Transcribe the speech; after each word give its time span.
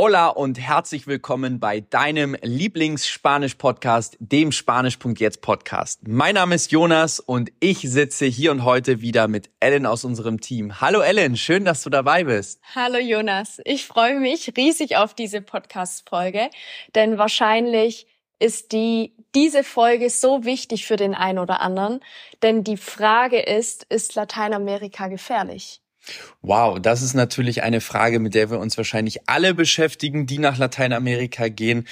Hola 0.00 0.28
und 0.28 0.60
herzlich 0.60 1.08
willkommen 1.08 1.58
bei 1.58 1.80
deinem 1.80 2.36
Lieblings-Spanisch-Podcast, 2.40 4.16
dem 4.20 4.52
Spanisch.jetzt 4.52 5.40
Podcast. 5.42 6.06
Mein 6.06 6.36
Name 6.36 6.54
ist 6.54 6.70
Jonas 6.70 7.18
und 7.18 7.50
ich 7.58 7.80
sitze 7.80 8.26
hier 8.26 8.52
und 8.52 8.62
heute 8.62 9.00
wieder 9.00 9.26
mit 9.26 9.50
Ellen 9.58 9.86
aus 9.86 10.04
unserem 10.04 10.40
Team. 10.40 10.80
Hallo 10.80 11.00
Ellen, 11.00 11.36
schön, 11.36 11.64
dass 11.64 11.82
du 11.82 11.90
dabei 11.90 12.22
bist. 12.22 12.60
Hallo 12.76 12.98
Jonas, 12.98 13.60
ich 13.64 13.88
freue 13.88 14.20
mich 14.20 14.52
riesig 14.56 14.96
auf 14.96 15.14
diese 15.14 15.42
Podcast-Folge, 15.42 16.48
denn 16.94 17.18
wahrscheinlich 17.18 18.06
ist 18.38 18.70
die, 18.70 19.16
diese 19.34 19.64
Folge 19.64 20.10
so 20.10 20.44
wichtig 20.44 20.86
für 20.86 20.94
den 20.94 21.16
einen 21.16 21.40
oder 21.40 21.60
anderen, 21.60 21.98
denn 22.44 22.62
die 22.62 22.76
Frage 22.76 23.40
ist, 23.40 23.82
ist 23.88 24.14
Lateinamerika 24.14 25.08
gefährlich? 25.08 25.80
Wow, 26.42 26.78
das 26.80 27.02
ist 27.02 27.14
natürlich 27.14 27.62
eine 27.62 27.80
Frage, 27.80 28.20
mit 28.20 28.34
der 28.34 28.50
wir 28.50 28.58
uns 28.58 28.76
wahrscheinlich 28.76 29.28
alle 29.28 29.54
beschäftigen, 29.54 30.26
die 30.26 30.38
nach 30.38 30.58
Lateinamerika 30.58 31.48
gehen. 31.48 31.86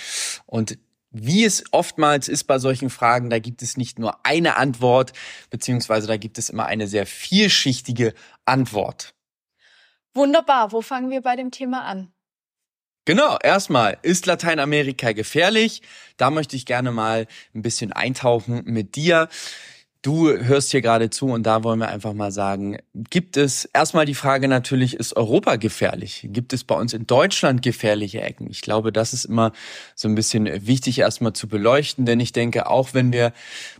Und 0.46 0.78
wie 1.10 1.44
es 1.44 1.64
oftmals 1.70 2.28
ist 2.28 2.44
bei 2.44 2.58
solchen 2.58 2.90
Fragen, 2.90 3.30
da 3.30 3.38
gibt 3.38 3.62
es 3.62 3.76
nicht 3.76 3.98
nur 3.98 4.24
eine 4.24 4.56
Antwort, 4.56 5.12
beziehungsweise 5.50 6.06
da 6.06 6.16
gibt 6.16 6.38
es 6.38 6.50
immer 6.50 6.66
eine 6.66 6.86
sehr 6.86 7.06
vielschichtige 7.06 8.12
Antwort. 8.44 9.14
Wunderbar, 10.14 10.72
wo 10.72 10.82
fangen 10.82 11.10
wir 11.10 11.20
bei 11.20 11.36
dem 11.36 11.50
Thema 11.50 11.84
an? 11.84 12.12
Genau, 13.06 13.38
erstmal, 13.40 13.98
ist 14.02 14.26
Lateinamerika 14.26 15.12
gefährlich? 15.12 15.80
Da 16.16 16.30
möchte 16.30 16.56
ich 16.56 16.66
gerne 16.66 16.90
mal 16.90 17.28
ein 17.54 17.62
bisschen 17.62 17.92
eintauchen 17.92 18.62
mit 18.64 18.96
dir. 18.96 19.28
Du 20.06 20.30
hörst 20.30 20.70
hier 20.70 20.82
gerade 20.82 21.10
zu 21.10 21.26
und 21.26 21.42
da 21.42 21.64
wollen 21.64 21.80
wir 21.80 21.88
einfach 21.88 22.12
mal 22.12 22.30
sagen, 22.30 22.78
gibt 23.10 23.36
es 23.36 23.64
erstmal 23.64 24.06
die 24.06 24.14
Frage 24.14 24.46
natürlich, 24.46 24.94
ist 24.94 25.16
Europa 25.16 25.56
gefährlich? 25.56 26.28
Gibt 26.30 26.52
es 26.52 26.62
bei 26.62 26.76
uns 26.76 26.92
in 26.92 27.08
Deutschland 27.08 27.60
gefährliche 27.60 28.20
Ecken? 28.20 28.48
Ich 28.48 28.60
glaube, 28.60 28.92
das 28.92 29.12
ist 29.12 29.24
immer 29.24 29.50
so 29.96 30.06
ein 30.06 30.14
bisschen 30.14 30.64
wichtig 30.64 31.00
erstmal 31.00 31.32
zu 31.32 31.48
beleuchten, 31.48 32.06
denn 32.06 32.20
ich 32.20 32.30
denke, 32.30 32.70
auch 32.70 32.94
wenn 32.94 33.12
wir 33.12 33.32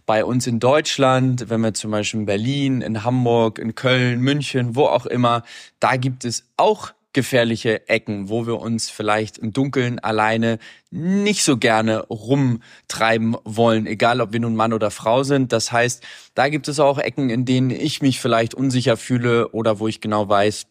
bei 0.05 0.25
uns 0.25 0.49
in 0.49 0.59
Deutschland, 0.59 1.49
wenn 1.49 1.61
wir 1.61 1.75
zum 1.75 1.93
Beispiel 1.93 2.19
in 2.19 2.27
Berlin, 2.27 2.81
in 2.81 3.05
Hamburg, 3.05 3.61
in 3.61 3.77
Köln, 3.77 4.21
München, 4.21 4.75
wo 4.75 4.87
auch 4.87 5.07
immer, 5.07 5.45
da 5.79 5.95
gibt 5.95 6.25
es 6.25 6.49
auch 6.57 6.91
gefährliche 7.17 7.89
Ecken, 7.89 8.29
wo 8.29 8.47
wir 8.47 8.61
uns 8.61 8.91
vielleicht 8.91 9.39
im 9.39 9.53
Dunkeln 9.53 9.99
alleine 9.99 10.59
nicht 10.91 11.43
so 11.43 11.57
gerne 11.57 12.03
rumtreiben 12.09 13.37
wollen, 13.43 13.87
egal 13.87 14.21
ob 14.21 14.35
wir 14.35 14.41
nun 14.41 14.55
Mann 14.55 14.75
oder 14.75 14.91
Frau 14.91 15.23
sind. 15.25 15.51
Das 15.51 15.73
heißt, 15.73 16.05
da 16.35 16.51
gibt 16.51 16.69
es 16.69 16.79
auch 16.79 16.99
Ecken, 16.99 17.31
in 17.31 17.47
denen 17.47 17.71
ich 17.71 18.03
mich 18.03 18.21
vielleicht 18.21 18.55
unsicher 18.55 18.99
fühle 18.99 19.49
oder 19.49 19.81
wo 19.81 19.89
ich 19.89 20.03
genau 20.03 20.29
weiß, 20.29 20.67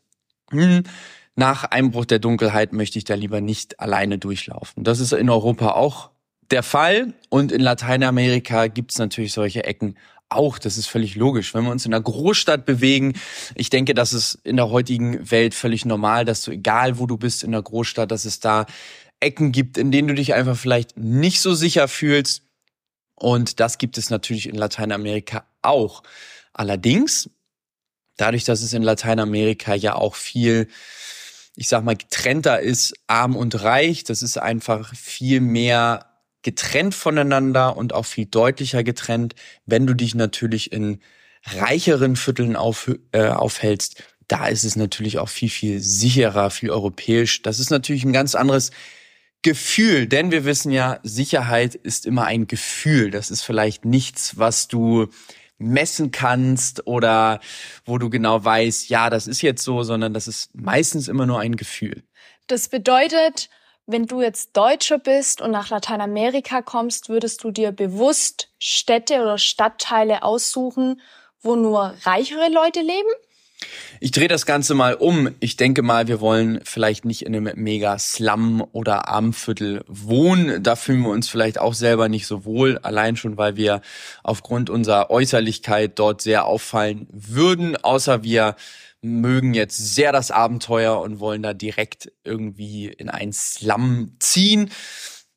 hm, 0.52 0.84
nach 1.36 1.64
Einbruch 1.64 2.06
der 2.06 2.20
Dunkelheit 2.20 2.74
möchte 2.74 3.00
ich 3.00 3.06
da 3.06 3.16
lieber 3.16 3.42
nicht 3.42 3.80
alleine 3.80 4.20
durchlaufen. 4.20 4.84
Das 4.84 5.00
ist 5.00 5.14
in 5.14 5.32
Europa 5.32 5.72
auch 5.72 6.12
der 6.52 6.62
Fall 6.62 7.16
und 7.30 7.52
in 7.52 7.62
Lateinamerika 7.62 8.68
gibt 8.68 8.92
es 8.92 9.00
natürlich 9.00 9.34
solche 9.34 9.64
Ecken 9.64 9.96
auch, 10.30 10.58
das 10.58 10.78
ist 10.78 10.88
völlig 10.88 11.16
logisch. 11.16 11.54
Wenn 11.54 11.64
wir 11.64 11.72
uns 11.72 11.86
in 11.86 11.94
einer 11.94 12.04
Großstadt 12.04 12.66
bewegen, 12.66 13.14
ich 13.56 13.70
denke, 13.70 13.94
das 13.94 14.14
ist 14.14 14.40
in 14.44 14.56
der 14.56 14.70
heutigen 14.70 15.30
Welt 15.32 15.54
völlig 15.54 15.86
normal, 15.86 16.26
dass 16.26 16.44
du, 16.44 16.52
egal 16.52 16.98
wo 17.00 17.06
du 17.06 17.18
bist 17.18 17.44
in 17.44 17.52
der 17.52 17.62
Großstadt, 17.62 18.12
dass 18.12 18.26
es 18.26 18.40
da 18.40 18.66
Ecken 19.20 19.52
gibt, 19.52 19.78
in 19.78 19.92
denen 19.92 20.08
du 20.08 20.14
dich 20.14 20.34
einfach 20.34 20.58
vielleicht 20.58 20.98
nicht 20.98 21.42
so 21.42 21.54
sicher 21.54 21.88
fühlst. 21.88 22.44
Und 23.16 23.60
das 23.60 23.78
gibt 23.78 23.98
es 23.98 24.10
natürlich 24.10 24.48
in 24.50 24.56
Lateinamerika 24.56 25.46
auch. 25.62 26.04
Allerdings, 26.54 27.30
dadurch, 28.18 28.44
dass 28.44 28.62
es 28.62 28.74
in 28.74 28.84
Lateinamerika 28.84 29.74
ja 29.74 29.96
auch 29.96 30.16
viel, 30.16 30.68
ich 31.56 31.68
sag 31.70 31.84
mal, 31.84 31.96
getrennter 31.96 32.60
ist, 32.60 32.94
arm 33.08 33.36
und 33.36 33.64
reich, 33.64 34.04
das 34.04 34.22
ist 34.22 34.38
einfach 34.38 34.94
viel 34.96 35.40
mehr 35.40 36.15
getrennt 36.46 36.94
voneinander 36.94 37.76
und 37.76 37.94
auch 37.94 38.06
viel 38.06 38.28
deutlicher 38.28 38.84
getrennt, 38.84 39.34
wenn 39.66 39.88
du 39.88 39.96
dich 39.96 40.14
natürlich 40.14 40.72
in 40.72 41.00
reicheren 41.44 42.16
Vierteln 42.16 42.56
auf, 42.56 42.92
äh, 43.14 43.30
aufhältst. 43.30 44.04
Da 44.28 44.46
ist 44.48 44.64
es 44.64 44.76
natürlich 44.76 45.18
auch 45.18 45.28
viel, 45.28 45.50
viel 45.50 45.80
sicherer, 45.80 46.52
viel 46.52 46.70
europäisch. 46.70 47.42
Das 47.42 47.60
ist 47.60 47.72
natürlich 47.72 48.04
ein 48.04 48.14
ganz 48.14 48.36
anderes 48.36 48.70
Gefühl, 49.42 50.06
denn 50.06 50.30
wir 50.30 50.46
wissen 50.46 50.72
ja, 50.72 51.00
Sicherheit 51.02 51.74
ist 51.74 52.06
immer 52.06 52.26
ein 52.26 52.46
Gefühl. 52.46 53.10
Das 53.10 53.32
ist 53.32 53.42
vielleicht 53.42 53.84
nichts, 53.84 54.38
was 54.38 54.68
du 54.68 55.08
messen 55.58 56.12
kannst 56.12 56.86
oder 56.86 57.40
wo 57.86 57.98
du 57.98 58.12
genau 58.12 58.46
weißt, 58.46 58.88
ja, 58.90 59.10
das 59.10 59.26
ist 59.26 59.42
jetzt 59.42 59.64
so, 59.64 59.82
sondern 59.82 60.14
das 60.14 60.28
ist 60.28 60.54
meistens 60.54 61.08
immer 61.08 61.26
nur 61.26 61.40
ein 61.40 61.56
Gefühl. 61.56 62.04
Das 62.46 62.70
bedeutet, 62.70 63.50
wenn 63.88 64.08
du 64.08 64.22
jetzt 64.22 64.58
Deutscher 64.58 64.98
bist 64.98 65.42
und 65.42 65.52
nach 65.52 65.70
Lateinamerika 65.70 66.62
kommst, 66.62 67.10
würdest 67.10 67.44
du 67.44 67.52
dir 67.52 67.72
bewusst 67.72 68.50
Städte 68.58 69.22
oder 69.22 69.38
Stadtteile 69.38 70.24
aussuchen, 70.24 71.02
wo 71.42 71.56
nur 71.56 71.94
reichere 72.04 72.50
Leute 72.50 72.82
leben? 72.82 73.10
Ich 74.00 74.12
drehe 74.12 74.28
das 74.28 74.46
Ganze 74.46 74.74
mal 74.74 74.96
um. 74.96 75.30
Ich 75.40 75.56
denke 75.56 75.82
mal, 75.82 76.08
wir 76.08 76.20
wollen 76.20 76.60
vielleicht 76.64 77.06
nicht 77.06 77.26
in 77.26 77.36
einem 77.36 77.52
mega 77.56 77.98
Slum 77.98 78.66
oder 78.74 79.08
Armviertel 79.08 79.84
wohnen. 79.88 80.62
Da 80.62 80.76
fühlen 80.76 81.02
wir 81.02 81.10
uns 81.10 81.30
vielleicht 81.30 81.60
auch 81.60 81.74
selber 81.74 82.10
nicht 82.10 82.28
so 82.28 82.44
wohl, 82.44 82.78
allein 82.80 83.16
schon, 83.16 83.38
weil 83.38 83.56
wir 83.56 83.82
aufgrund 84.24 84.70
unserer 84.70 85.10
Äußerlichkeit 85.10 85.98
dort 85.98 86.22
sehr 86.22 86.46
auffallen 86.46 87.08
würden, 87.12 87.78
außer 87.78 88.24
wir 88.24 88.56
mögen 89.06 89.54
jetzt 89.54 89.78
sehr 89.78 90.12
das 90.12 90.32
Abenteuer 90.32 91.00
und 91.00 91.20
wollen 91.20 91.44
da 91.44 91.54
direkt 91.54 92.12
irgendwie 92.24 92.88
in 92.88 93.10
einen 93.10 93.34
Slum 93.34 94.16
ziehen. 94.20 94.70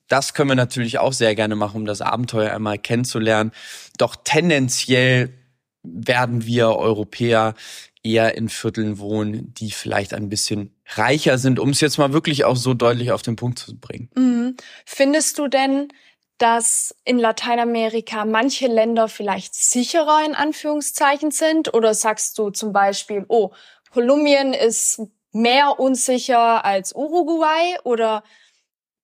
Das 0.09 0.35
können 0.35 0.49
wir 0.49 0.57
natürlich 0.57 0.99
auch 0.99 1.13
sehr 1.13 1.35
gerne 1.35 1.55
machen, 1.55 1.77
um 1.77 1.85
das 1.85 2.01
Abenteuer 2.01 2.53
einmal 2.53 2.79
kennenzulernen. 2.79 3.53
Doch 3.99 4.17
tendenziell 4.17 5.35
werden 5.83 6.45
wir 6.47 6.71
Europäer 6.71 7.55
eher 8.03 8.37
in 8.37 8.49
Vierteln 8.49 8.99
wohnen, 8.99 9.53
die 9.55 9.71
vielleicht 9.71 10.15
ein 10.15 10.29
bisschen 10.29 10.75
reicher 10.87 11.37
sind, 11.37 11.59
um 11.59 11.71
es 11.71 11.81
jetzt 11.81 11.99
mal 11.99 12.13
wirklich 12.13 12.45
auch 12.45 12.57
so 12.57 12.75
deutlich 12.75 13.13
auf 13.13 13.23
den 13.23 13.37
Punkt 13.37 13.59
zu 13.59 13.79
bringen. 13.79 14.09
Mhm. 14.17 14.57
Findest 14.87 15.39
du 15.39 15.49
denn, 15.49 15.89
dass 16.39 16.95
in 17.05 17.19
Lateinamerika 17.19 18.25
manche 18.25 18.69
Länder 18.69 19.09
vielleicht 19.09 19.55
sicherer 19.55 20.25
in 20.25 20.35
Anführungszeichen 20.35 21.31
sind? 21.31 21.75
Oder 21.75 21.95
sagst 21.95 22.39
du 22.39 22.51
zum 22.51 22.73
Beispiel, 22.73 23.25
oh, 23.29 23.51
Kolumbien 23.91 24.55
ist 24.55 25.03
mehr 25.33 25.79
unsicher 25.79 26.65
als 26.65 26.95
Uruguay? 26.95 27.77
Oder 27.85 28.23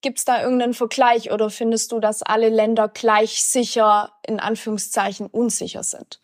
gibt's 0.01 0.25
da 0.25 0.41
irgendeinen 0.41 0.73
Vergleich? 0.73 1.31
Oder 1.31 1.49
findest 1.49 1.91
du, 1.91 1.99
dass 1.99 2.23
alle 2.23 2.49
Länder 2.49 2.87
gleich 2.87 3.43
sicher 3.43 4.13
in 4.25 4.39
Anführungszeichen 4.39 5.27
unsicher 5.27 5.83
sind? 5.83 6.21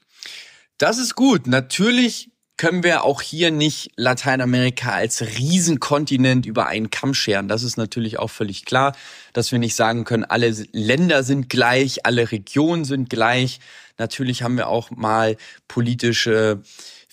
Das 0.78 0.98
ist 0.98 1.16
gut. 1.16 1.46
Natürlich 1.46 2.31
können 2.58 2.84
wir 2.84 3.04
auch 3.04 3.22
hier 3.22 3.50
nicht 3.50 3.92
Lateinamerika 3.96 4.92
als 4.92 5.22
Riesenkontinent 5.22 6.46
über 6.46 6.68
einen 6.68 6.92
Kamm 6.92 7.14
scheren. 7.14 7.48
Das 7.48 7.64
ist 7.64 7.78
natürlich 7.78 8.20
auch 8.20 8.30
völlig 8.30 8.66
klar, 8.66 8.96
dass 9.34 9.52
wir 9.52 9.60
nicht 9.60 9.76
sagen 9.76 10.04
können, 10.04 10.24
alle 10.24 10.50
Länder 10.72 11.24
sind 11.24 11.50
gleich, 11.50 12.06
alle 12.06 12.32
Regionen 12.32 12.86
sind 12.86 13.10
gleich. 13.10 13.60
Natürlich 13.98 14.44
haben 14.44 14.58
wir 14.58 14.68
auch 14.68 14.92
mal 14.92 15.38
politische 15.68 16.62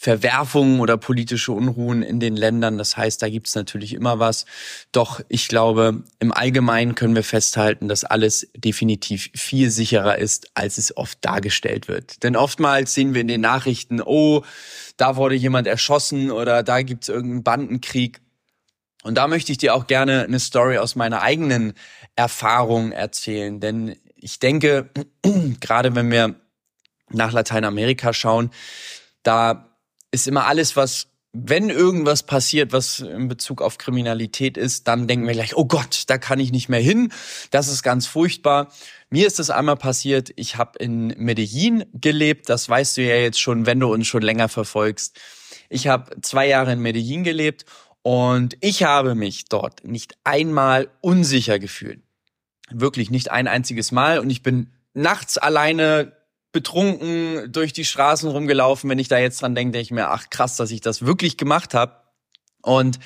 Verwerfungen 0.01 0.79
oder 0.79 0.97
politische 0.97 1.51
Unruhen 1.51 2.05
in 2.05 2.21
den 2.21 2.37
Ländern. 2.37 2.79
Das 2.79 2.97
heißt, 2.97 3.21
da 3.21 3.29
gibt's 3.29 3.57
natürlich 3.57 3.95
immer 3.95 4.21
was. 4.21 4.47
Doch 4.93 5.21
ich 5.29 5.49
glaube, 5.49 6.05
im 6.21 6.33
Allgemeinen 6.33 6.95
können 6.95 7.17
wir 7.17 7.25
festhalten, 7.25 7.89
dass 7.89 8.05
alles 8.05 8.47
definitiv 8.57 9.29
viel 9.35 9.73
sicherer 9.73 10.17
ist, 10.17 10.53
als 10.55 10.79
es 10.79 10.97
oft 10.97 11.19
dargestellt 11.25 11.89
wird. 11.89 12.23
Denn 12.23 12.37
oftmals 12.37 12.95
sehen 12.95 13.13
wir 13.13 13.23
in 13.23 13.27
den 13.27 13.41
Nachrichten, 13.41 14.01
oh, 14.01 14.45
da 14.97 15.17
wurde 15.17 15.35
jemand 15.35 15.67
erschossen 15.67 16.31
oder 16.31 16.63
da 16.63 16.83
gibt's 16.83 17.09
irgendeinen 17.09 17.43
Bandenkrieg. 17.43 18.21
Und 19.03 19.17
da 19.17 19.27
möchte 19.27 19.51
ich 19.51 19.59
dir 19.59 19.75
auch 19.75 19.89
gerne 19.89 20.23
eine 20.23 20.39
Story 20.39 20.79
aus 20.79 20.95
meiner 20.95 21.23
eigenen 21.23 21.73
Erfahrung 22.15 22.93
erzählen. 22.93 23.59
Denn 23.59 23.97
ich 24.15 24.39
denke, 24.39 24.91
gerade 25.61 25.97
wenn 25.97 26.09
wir 26.13 26.37
nach 27.11 27.33
Lateinamerika 27.33 28.13
schauen, 28.13 28.53
da 29.25 29.68
ist 30.11 30.27
immer 30.27 30.47
alles, 30.47 30.77
was, 30.77 31.09
wenn 31.33 31.71
irgendwas 31.71 32.23
passiert, 32.23 32.73
was 32.73 33.01
in 33.01 33.29
Bezug 33.29 33.61
auf 33.61 33.79
Kriminalität 33.79 34.57
ist, 34.57 34.89
dann 34.89 35.07
denken 35.07 35.27
wir 35.27 35.35
gleich, 35.35 35.57
oh 35.57 35.67
Gott, 35.67 36.05
da 36.07 36.19
kann 36.19 36.41
ich 36.41 36.53
nicht 36.53 36.69
mehr 36.69 36.81
hin. 36.81 37.13
Das 37.51 37.69
ist 37.69 37.83
ganz 37.83 38.07
furchtbar. 38.07 38.73
Mir 39.11 39.27
ist 39.27 39.39
das 39.39 39.51
einmal 39.51 39.77
passiert, 39.77 40.31
ich 40.37 40.57
habe 40.57 40.79
in 40.79 41.09
Medellin 41.19 41.85
gelebt, 41.95 42.49
das 42.49 42.69
weißt 42.69 42.97
du 42.97 43.03
ja 43.03 43.17
jetzt 43.17 43.41
schon, 43.41 43.67
wenn 43.67 43.81
du 43.81 43.93
uns 43.93 44.07
schon 44.07 44.23
länger 44.23 44.49
verfolgst. 44.49 45.19
Ich 45.69 45.87
habe 45.87 46.21
zwei 46.23 46.49
Jahre 46.49 46.73
in 46.73 46.81
Medellin 46.81 47.25
gelebt 47.25 47.65
und 48.03 48.57
ich 48.61 48.85
habe 48.85 49.15
mich 49.15 49.47
dort 49.47 49.85
nicht 49.85 50.15
einmal 50.25 50.89
unsicher 51.01 51.59
gefühlt. 51.59 52.03
Wirklich 52.71 53.11
nicht 53.11 53.31
ein 53.31 53.49
einziges 53.49 53.93
Mal 53.93 54.19
und 54.19 54.31
ich 54.31 54.43
bin 54.43 54.71
nachts 54.95 55.39
alleine 55.39 56.18
betrunken 56.53 57.53
durch 57.53 57.73
die 57.73 57.85
Straßen 57.85 58.31
rumgelaufen. 58.31 58.89
Wenn 58.89 58.99
ich 58.99 59.09
da 59.09 59.19
jetzt 59.19 59.43
dran 59.43 59.55
denke, 59.55 59.73
denke 59.73 59.83
ich 59.83 59.91
mir, 59.91 60.09
ach 60.09 60.31
krass, 60.31 60.57
dass 60.57 60.71
ich 60.71 60.81
das 60.81 61.05
wirklich 61.05 61.37
gemacht 61.37 61.75
habe. 61.75 61.97
Und 62.63 62.99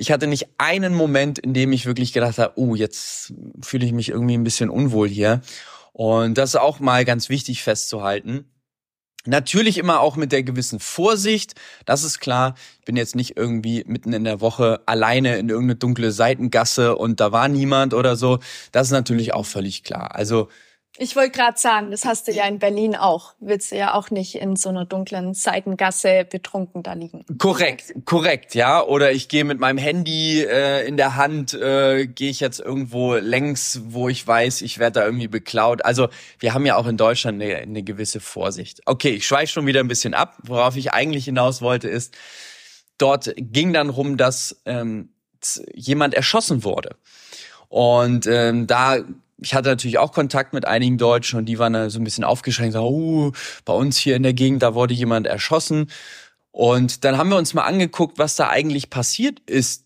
Ich 0.00 0.12
hatte 0.12 0.28
nicht 0.28 0.46
einen 0.58 0.94
Moment, 0.94 1.40
in 1.40 1.54
dem 1.54 1.72
ich 1.72 1.84
wirklich 1.84 2.12
gedacht 2.12 2.38
habe, 2.38 2.52
oh, 2.56 2.76
jetzt 2.76 3.34
fühle 3.60 3.84
ich 3.84 3.92
mich 3.92 4.10
irgendwie 4.10 4.38
ein 4.38 4.44
bisschen 4.44 4.70
unwohl 4.70 5.08
hier. 5.08 5.42
Und 5.92 6.38
das 6.38 6.50
ist 6.50 6.60
auch 6.60 6.78
mal 6.78 7.04
ganz 7.04 7.28
wichtig 7.28 7.64
festzuhalten. 7.64 8.44
Natürlich 9.26 9.76
immer 9.76 9.98
auch 9.98 10.14
mit 10.14 10.30
der 10.30 10.44
gewissen 10.44 10.78
Vorsicht. 10.78 11.54
Das 11.84 12.04
ist 12.04 12.20
klar. 12.20 12.54
Ich 12.78 12.84
bin 12.84 12.96
jetzt 12.96 13.16
nicht 13.16 13.36
irgendwie 13.36 13.82
mitten 13.88 14.12
in 14.12 14.22
der 14.22 14.40
Woche 14.40 14.80
alleine 14.86 15.36
in 15.36 15.48
irgendeine 15.48 15.74
dunkle 15.74 16.12
Seitengasse 16.12 16.96
und 16.96 17.18
da 17.18 17.32
war 17.32 17.48
niemand 17.48 17.92
oder 17.92 18.14
so. 18.14 18.38
Das 18.70 18.86
ist 18.86 18.92
natürlich 18.92 19.34
auch 19.34 19.46
völlig 19.46 19.82
klar. 19.82 20.14
Also 20.14 20.48
ich 21.00 21.14
wollte 21.14 21.30
gerade 21.30 21.58
sagen, 21.58 21.92
das 21.92 22.04
hast 22.04 22.26
du 22.26 22.32
ja 22.32 22.44
in 22.46 22.58
Berlin 22.58 22.96
auch. 22.96 23.34
Willst 23.38 23.70
du 23.70 23.76
ja 23.76 23.94
auch 23.94 24.10
nicht 24.10 24.34
in 24.34 24.56
so 24.56 24.68
einer 24.68 24.84
dunklen 24.84 25.32
Seitengasse 25.32 26.26
betrunken 26.28 26.82
da 26.82 26.94
liegen. 26.94 27.24
Korrekt, 27.38 27.94
korrekt, 28.04 28.56
ja. 28.56 28.82
Oder 28.82 29.12
ich 29.12 29.28
gehe 29.28 29.44
mit 29.44 29.60
meinem 29.60 29.78
Handy 29.78 30.42
äh, 30.42 30.86
in 30.86 30.96
der 30.96 31.14
Hand, 31.14 31.54
äh, 31.54 32.06
gehe 32.06 32.30
ich 32.30 32.40
jetzt 32.40 32.58
irgendwo 32.58 33.14
längs, 33.14 33.80
wo 33.84 34.08
ich 34.08 34.26
weiß, 34.26 34.62
ich 34.62 34.80
werde 34.80 35.00
da 35.00 35.06
irgendwie 35.06 35.28
beklaut. 35.28 35.84
Also 35.84 36.08
wir 36.40 36.52
haben 36.52 36.66
ja 36.66 36.76
auch 36.76 36.86
in 36.88 36.96
Deutschland 36.96 37.40
eine, 37.40 37.56
eine 37.56 37.84
gewisse 37.84 38.18
Vorsicht. 38.18 38.80
Okay, 38.84 39.10
ich 39.10 39.26
schweife 39.26 39.52
schon 39.52 39.66
wieder 39.66 39.80
ein 39.80 39.88
bisschen 39.88 40.14
ab. 40.14 40.36
Worauf 40.42 40.76
ich 40.76 40.92
eigentlich 40.92 41.26
hinaus 41.26 41.62
wollte, 41.62 41.88
ist, 41.88 42.16
dort 42.98 43.32
ging 43.36 43.72
dann 43.72 43.90
rum, 43.90 44.16
dass 44.16 44.60
ähm, 44.66 45.10
jemand 45.72 46.14
erschossen 46.14 46.64
wurde. 46.64 46.96
Und 47.68 48.26
ähm, 48.26 48.66
da 48.66 48.98
ich 49.40 49.54
hatte 49.54 49.68
natürlich 49.68 49.98
auch 49.98 50.12
Kontakt 50.12 50.52
mit 50.52 50.66
einigen 50.66 50.98
Deutschen 50.98 51.38
und 51.38 51.46
die 51.46 51.58
waren 51.58 51.90
so 51.90 52.00
ein 52.00 52.04
bisschen 52.04 52.24
aufgeschränkt, 52.24 52.74
so, 52.74 52.82
oh, 52.82 53.32
bei 53.64 53.72
uns 53.72 53.96
hier 53.96 54.16
in 54.16 54.22
der 54.22 54.34
Gegend, 54.34 54.62
da 54.62 54.74
wurde 54.74 54.94
jemand 54.94 55.26
erschossen. 55.26 55.90
Und 56.50 57.04
dann 57.04 57.18
haben 57.18 57.28
wir 57.30 57.36
uns 57.36 57.54
mal 57.54 57.62
angeguckt, 57.62 58.18
was 58.18 58.36
da 58.36 58.48
eigentlich 58.48 58.90
passiert 58.90 59.40
ist. 59.48 59.84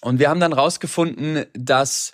Und 0.00 0.18
wir 0.18 0.30
haben 0.30 0.40
dann 0.40 0.52
rausgefunden, 0.52 1.44
dass 1.52 2.12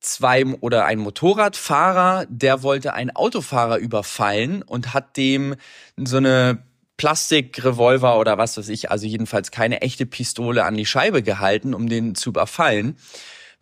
zwei 0.00 0.44
oder 0.60 0.84
ein 0.84 0.98
Motorradfahrer, 0.98 2.26
der 2.28 2.62
wollte 2.62 2.94
einen 2.94 3.14
Autofahrer 3.14 3.78
überfallen 3.78 4.62
und 4.62 4.94
hat 4.94 5.16
dem 5.16 5.56
so 5.96 6.16
eine 6.16 6.64
Plastikrevolver 6.96 8.18
oder 8.18 8.38
was 8.38 8.56
weiß 8.56 8.68
ich, 8.68 8.90
also 8.90 9.06
jedenfalls 9.06 9.50
keine 9.50 9.82
echte 9.82 10.06
Pistole 10.06 10.64
an 10.64 10.76
die 10.76 10.86
Scheibe 10.86 11.22
gehalten, 11.22 11.74
um 11.74 11.88
den 11.88 12.14
zu 12.14 12.30
überfallen. 12.30 12.96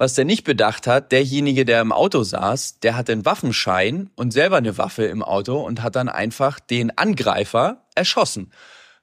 Was 0.03 0.15
der 0.15 0.25
nicht 0.25 0.43
bedacht 0.43 0.89
hat, 0.89 1.13
derjenige, 1.13 1.65
der 1.65 1.81
im 1.81 1.93
Auto 1.93 2.25
saß, 2.25 2.81
der 2.81 2.97
hatte 2.97 3.13
einen 3.13 3.25
Waffenschein 3.25 4.11
und 4.17 4.33
selber 4.33 4.57
eine 4.57 4.77
Waffe 4.77 5.05
im 5.05 5.23
Auto 5.23 5.61
und 5.61 5.81
hat 5.81 5.95
dann 5.95 6.09
einfach 6.09 6.59
den 6.59 6.99
Angreifer 6.99 7.85
erschossen. 7.95 8.53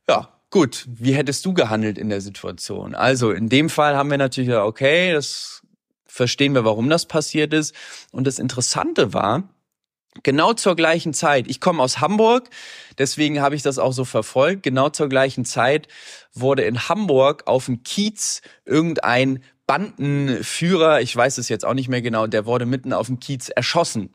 Ja, 0.10 0.28
gut. 0.50 0.86
Wie 0.90 1.14
hättest 1.14 1.46
du 1.46 1.54
gehandelt 1.54 1.98
in 1.98 2.10
der 2.10 2.20
Situation? 2.20 2.96
Also 2.96 3.32
in 3.32 3.48
dem 3.48 3.70
Fall 3.70 3.96
haben 3.96 4.12
wir 4.12 4.18
natürlich, 4.18 4.54
okay, 4.54 5.14
das 5.14 5.62
verstehen 6.06 6.54
wir, 6.54 6.66
warum 6.66 6.90
das 6.90 7.06
passiert 7.06 7.54
ist. 7.54 7.74
Und 8.12 8.28
das 8.28 8.38
Interessante 8.38 9.14
war, 9.14 9.44
genau 10.24 10.52
zur 10.52 10.76
gleichen 10.76 11.14
Zeit, 11.14 11.48
ich 11.48 11.62
komme 11.62 11.82
aus 11.82 12.02
Hamburg, 12.02 12.50
deswegen 12.98 13.40
habe 13.40 13.56
ich 13.56 13.62
das 13.62 13.80
auch 13.80 13.94
so 13.94 14.04
verfolgt, 14.04 14.64
genau 14.64 14.90
zur 14.90 15.08
gleichen 15.08 15.46
Zeit 15.46 15.88
wurde 16.34 16.64
in 16.64 16.90
Hamburg 16.90 17.44
auf 17.48 17.68
dem 17.68 17.84
Kiez 17.84 18.42
irgendein 18.66 19.42
Bandenführer, 19.70 21.00
ich 21.00 21.16
weiß 21.16 21.38
es 21.38 21.48
jetzt 21.48 21.64
auch 21.64 21.76
nicht 21.76 21.90
mehr 21.90 22.02
genau, 22.02 22.26
der 22.26 22.48
wurde 22.48 22.66
mitten 22.66 22.92
auf 22.92 23.06
dem 23.06 23.20
Kiez 23.20 23.50
erschossen. 23.50 24.10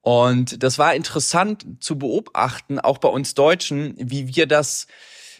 Und 0.00 0.62
das 0.62 0.78
war 0.78 0.94
interessant 0.94 1.66
zu 1.80 1.98
beobachten, 1.98 2.78
auch 2.78 2.98
bei 2.98 3.08
uns 3.08 3.34
Deutschen, 3.34 3.96
wie 3.98 4.36
wir 4.36 4.46
das 4.46 4.86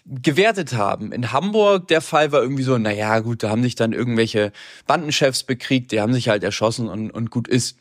gewertet 0.05 0.73
haben. 0.73 1.13
In 1.13 1.31
Hamburg, 1.31 1.87
der 1.87 2.01
Fall 2.01 2.33
war 2.33 2.43
irgendwie 2.43 2.65
so, 2.65 2.77
na 2.77 2.91
ja, 2.91 3.21
gut, 3.21 3.45
da 3.45 3.51
haben 3.51 3.63
sich 3.63 3.77
dann 3.77 3.93
irgendwelche 3.93 4.51
Bandenchefs 4.89 5.45
bekriegt, 5.45 5.93
die 5.93 6.01
haben 6.01 6.13
sich 6.13 6.29
halt 6.29 6.43
erschossen 6.43 6.89
und, 6.89 7.13
und 7.13 7.31
gut 7.31 7.47
ist. 7.47 7.79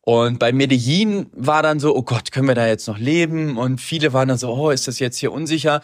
Und 0.00 0.40
bei 0.40 0.50
Medellin 0.50 1.26
war 1.32 1.62
dann 1.62 1.78
so, 1.78 1.94
oh 1.94 2.02
Gott, 2.02 2.32
können 2.32 2.48
wir 2.48 2.56
da 2.56 2.66
jetzt 2.66 2.88
noch 2.88 2.98
leben? 2.98 3.56
Und 3.56 3.80
viele 3.80 4.12
waren 4.12 4.26
dann 4.26 4.38
so, 4.38 4.52
oh, 4.52 4.70
ist 4.70 4.88
das 4.88 4.98
jetzt 4.98 5.18
hier 5.18 5.30
unsicher? 5.30 5.80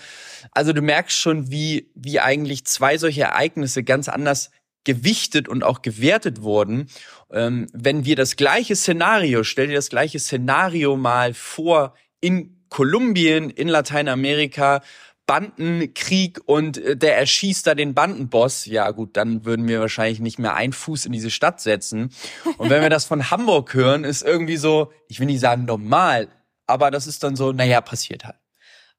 Also 0.50 0.72
du 0.72 0.82
merkst 0.82 1.16
schon, 1.16 1.52
wie, 1.52 1.88
wie 1.94 2.18
eigentlich 2.18 2.64
zwei 2.64 2.98
solche 2.98 3.22
Ereignisse 3.22 3.84
ganz 3.84 4.08
anders 4.08 4.50
gewichtet 4.86 5.48
und 5.48 5.62
auch 5.62 5.82
gewertet 5.82 6.40
wurden. 6.40 6.88
Ähm, 7.30 7.66
wenn 7.74 8.06
wir 8.06 8.16
das 8.16 8.36
gleiche 8.36 8.74
Szenario, 8.74 9.44
stell 9.44 9.66
dir 9.66 9.74
das 9.74 9.90
gleiche 9.90 10.18
Szenario 10.18 10.96
mal 10.96 11.34
vor 11.34 11.94
in 12.20 12.64
Kolumbien, 12.70 13.50
in 13.50 13.68
Lateinamerika, 13.68 14.80
Bandenkrieg 15.26 16.40
und 16.46 16.78
äh, 16.78 16.96
der 16.96 17.18
erschießt 17.18 17.66
da 17.66 17.74
den 17.74 17.94
Bandenboss, 17.94 18.66
ja 18.66 18.90
gut, 18.92 19.16
dann 19.16 19.44
würden 19.44 19.66
wir 19.68 19.80
wahrscheinlich 19.80 20.20
nicht 20.20 20.38
mehr 20.38 20.54
einen 20.54 20.72
Fuß 20.72 21.04
in 21.04 21.12
diese 21.12 21.30
Stadt 21.30 21.60
setzen. 21.60 22.10
Und 22.58 22.70
wenn 22.70 22.80
wir 22.80 22.90
das 22.90 23.04
von 23.04 23.30
Hamburg 23.30 23.74
hören, 23.74 24.04
ist 24.04 24.22
irgendwie 24.22 24.56
so, 24.56 24.92
ich 25.08 25.18
will 25.18 25.26
nicht 25.26 25.40
sagen 25.40 25.64
normal, 25.64 26.28
aber 26.66 26.90
das 26.90 27.06
ist 27.06 27.24
dann 27.24 27.36
so, 27.36 27.52
naja, 27.52 27.80
passiert 27.80 28.24
halt. 28.24 28.36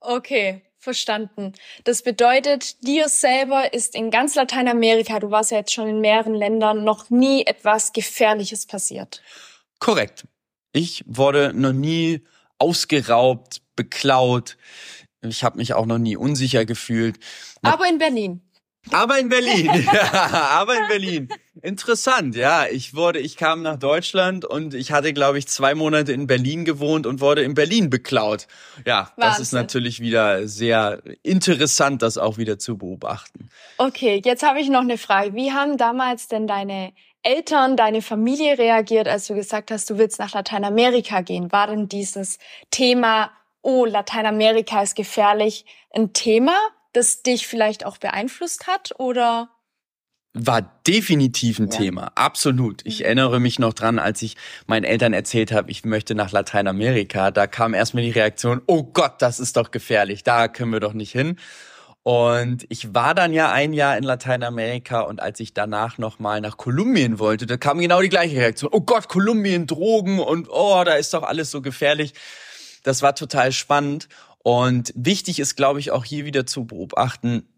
Okay, 0.02 0.64
Verstanden. 0.88 1.52
Das 1.84 2.02
bedeutet, 2.02 2.82
dir 2.88 3.10
selber 3.10 3.74
ist 3.74 3.94
in 3.94 4.10
ganz 4.10 4.36
Lateinamerika, 4.36 5.20
du 5.20 5.32
warst 5.32 5.52
ja 5.52 5.58
jetzt 5.58 5.74
schon 5.74 5.90
in 5.90 6.00
mehreren 6.00 6.34
Ländern, 6.34 6.86
noch 6.86 7.10
nie 7.10 7.46
etwas 7.46 7.92
Gefährliches 7.92 8.66
passiert. 8.66 9.22
Korrekt. 9.80 10.26
Ich 10.72 11.04
wurde 11.06 11.52
noch 11.54 11.74
nie 11.74 12.22
ausgeraubt, 12.58 13.62
beklaut. 13.76 14.56
Ich 15.22 15.44
habe 15.44 15.58
mich 15.58 15.74
auch 15.74 15.86
noch 15.86 15.98
nie 15.98 16.16
unsicher 16.16 16.64
gefühlt. 16.64 17.20
Aber 17.64 17.86
in 17.90 17.98
Berlin. 17.98 18.47
Aber 18.92 19.20
in 19.20 19.30
Berlin, 19.30 19.72
ja, 19.94 20.12
aber 20.52 20.76
in 20.76 20.88
Berlin. 20.88 21.30
Interessant, 21.62 22.36
ja. 22.36 22.66
Ich 22.68 22.96
wurde, 22.96 23.20
ich 23.20 23.36
kam 23.36 23.62
nach 23.62 23.78
Deutschland 23.78 24.46
und 24.46 24.74
ich 24.74 24.92
hatte, 24.92 25.14
glaube 25.14 25.38
ich, 25.40 25.48
zwei 25.48 25.76
Monate 25.76 26.14
in 26.14 26.28
Berlin 26.28 26.66
gewohnt 26.66 27.06
und 27.06 27.20
wurde 27.20 27.42
in 27.42 27.54
Berlin 27.54 27.90
beklaut. 27.90 28.48
Ja, 28.86 29.12
Wahnsinn. 29.16 29.16
das 29.18 29.40
ist 29.40 29.52
natürlich 29.54 30.00
wieder 30.00 30.48
sehr 30.48 31.02
interessant, 31.24 32.02
das 32.02 32.18
auch 32.18 32.38
wieder 32.38 32.60
zu 32.60 32.78
beobachten. 32.78 33.50
Okay, 33.78 34.22
jetzt 34.24 34.44
habe 34.44 34.60
ich 34.60 34.70
noch 34.70 34.82
eine 34.82 34.98
Frage. 34.98 35.34
Wie 35.34 35.52
haben 35.52 35.78
damals 35.78 36.28
denn 36.28 36.48
deine 36.48 36.94
Eltern, 37.24 37.76
deine 37.76 38.02
Familie 38.02 38.58
reagiert, 38.58 39.08
als 39.08 39.28
du 39.28 39.36
gesagt 39.36 39.72
hast, 39.72 39.90
du 39.90 39.98
willst 39.98 40.20
nach 40.20 40.34
Lateinamerika 40.34 41.22
gehen? 41.22 41.52
War 41.52 41.68
denn 41.68 41.90
dieses 41.90 42.38
Thema, 42.72 43.32
oh, 43.62 43.86
Lateinamerika 43.86 44.82
ist 44.82 44.96
gefährlich, 44.96 45.66
ein 45.94 46.14
Thema? 46.14 46.58
Das 46.94 47.24
dich 47.24 47.48
vielleicht 47.48 47.86
auch 47.86 47.98
beeinflusst 47.98 48.68
hat 48.68 48.94
oder? 49.00 49.50
War 50.34 50.62
definitiv 50.86 51.58
ein 51.58 51.70
ja. 51.72 51.78
Thema, 51.78 52.12
absolut. 52.16 52.82
Ich 52.86 53.00
mhm. 53.00 53.06
erinnere 53.06 53.40
mich 53.40 53.60
noch 53.60 53.74
dran, 53.74 53.98
als 53.98 54.22
ich 54.22 54.36
meinen 54.68 54.84
Eltern 54.84 55.14
erzählt 55.14 55.52
habe, 55.52 55.72
ich 55.72 55.84
möchte 55.84 56.14
nach 56.14 56.32
Lateinamerika. 56.32 57.32
Da 57.32 57.48
kam 57.48 57.74
erstmal 57.74 58.04
die 58.04 58.12
Reaktion, 58.12 58.62
oh 58.68 58.84
Gott, 58.84 59.16
das 59.20 59.40
ist 59.40 59.58
doch 59.58 59.72
gefährlich, 59.72 60.24
da 60.24 60.48
können 60.48 60.72
wir 60.72 60.80
doch 60.80 60.94
nicht 60.94 61.12
hin. 61.12 61.38
Und 62.04 62.66
ich 62.70 62.94
war 62.94 63.16
dann 63.16 63.34
ja 63.34 63.52
ein 63.52 63.74
Jahr 63.74 63.98
in 63.98 64.04
Lateinamerika 64.04 65.02
und 65.02 65.20
als 65.20 65.42
ich 65.42 65.54
danach 65.54 65.98
nochmal 65.98 66.40
nach 66.40 66.56
Kolumbien 66.56 67.20
wollte, 67.20 67.46
da 67.46 67.58
kam 67.58 67.80
genau 67.80 68.00
die 68.00 68.08
gleiche 68.08 68.38
Reaktion. 68.38 68.70
Oh 68.72 68.80
Gott, 68.80 69.10
Kolumbien, 69.10 69.68
Drogen 69.68 70.20
und 70.20 70.48
oh, 70.50 70.84
da 70.86 70.94
ist 70.94 71.14
doch 71.14 71.24
alles 71.24 71.52
so 71.52 71.62
gefährlich. 71.62 72.14
Das 72.84 73.02
war 73.02 73.14
total 73.14 73.52
spannend. 73.52 74.08
Und 74.48 74.94
wichtig 74.96 75.40
ist, 75.40 75.58
glaube 75.58 75.82
ich, 75.82 75.92
auch 75.92 76.06
hier 76.06 76.24
wieder 76.24 76.46
zu 76.46 76.64
beobachten, 76.64 77.50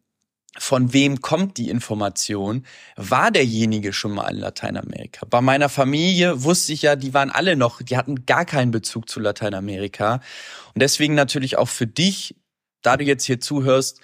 von 0.58 0.92
wem 0.92 1.22
kommt 1.22 1.60
die 1.60 1.70
Information? 1.70 2.66
War 2.96 3.30
derjenige 3.30 3.94
schon 3.94 4.12
mal 4.12 4.28
in 4.30 4.38
Lateinamerika? 4.38 5.28
Bei 5.30 5.40
meiner 5.40 5.70
Familie 5.70 6.44
wusste 6.44 6.74
ich 6.74 6.82
ja, 6.82 6.96
die 6.96 7.14
waren 7.14 7.30
alle 7.30 7.56
noch, 7.56 7.84
die 7.84 7.96
hatten 7.96 8.26
gar 8.26 8.44
keinen 8.44 8.72
Bezug 8.72 9.08
zu 9.08 9.20
Lateinamerika. 9.20 10.16
Und 10.74 10.82
deswegen 10.82 11.14
natürlich 11.14 11.60
auch 11.60 11.70
für 11.70 11.86
dich, 11.86 12.36
da 12.82 12.98
du 12.98 13.04
jetzt 13.04 13.26
hier 13.26 13.40
zuhörst, 13.40 14.02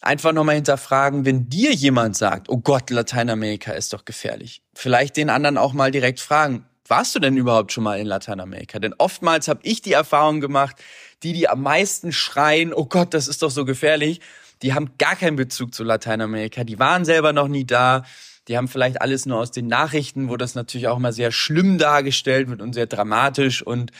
einfach 0.00 0.32
nochmal 0.32 0.56
hinterfragen, 0.56 1.24
wenn 1.24 1.48
dir 1.48 1.72
jemand 1.72 2.16
sagt, 2.16 2.48
oh 2.48 2.58
Gott, 2.58 2.90
Lateinamerika 2.90 3.70
ist 3.74 3.92
doch 3.92 4.04
gefährlich. 4.04 4.64
Vielleicht 4.74 5.16
den 5.16 5.30
anderen 5.30 5.56
auch 5.56 5.72
mal 5.72 5.92
direkt 5.92 6.18
fragen, 6.18 6.66
warst 6.88 7.14
du 7.14 7.18
denn 7.18 7.36
überhaupt 7.36 7.72
schon 7.72 7.84
mal 7.84 7.98
in 7.98 8.06
Lateinamerika? 8.06 8.78
Denn 8.78 8.94
oftmals 8.98 9.48
habe 9.48 9.60
ich 9.62 9.82
die 9.82 9.92
Erfahrung 9.92 10.40
gemacht, 10.40 10.76
die, 11.22 11.32
die 11.32 11.48
am 11.48 11.62
meisten 11.62 12.12
schreien, 12.12 12.74
oh 12.74 12.84
Gott, 12.84 13.14
das 13.14 13.28
ist 13.28 13.42
doch 13.42 13.50
so 13.50 13.64
gefährlich, 13.64 14.20
die 14.62 14.74
haben 14.74 14.92
gar 14.98 15.16
keinen 15.16 15.36
Bezug 15.36 15.74
zu 15.74 15.84
Lateinamerika. 15.84 16.64
Die 16.64 16.78
waren 16.78 17.04
selber 17.04 17.32
noch 17.32 17.48
nie 17.48 17.64
da. 17.64 18.04
Die 18.48 18.56
haben 18.56 18.68
vielleicht 18.68 19.00
alles 19.00 19.26
nur 19.26 19.38
aus 19.38 19.50
den 19.50 19.66
Nachrichten, 19.66 20.28
wo 20.28 20.36
das 20.36 20.54
natürlich 20.54 20.88
auch 20.88 20.98
mal 20.98 21.12
sehr 21.12 21.32
schlimm 21.32 21.78
dargestellt 21.78 22.48
wird 22.48 22.60
und 22.60 22.74
sehr 22.74 22.86
dramatisch 22.86 23.62
und 23.62 23.90